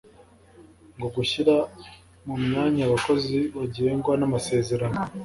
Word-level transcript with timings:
no 0.99 1.07
gushyira 1.15 1.55
mu 2.25 2.35
myanya 2.43 2.81
abakozi 2.87 3.35
bagengwa 3.55 4.13
n’amasezerano 4.17 4.99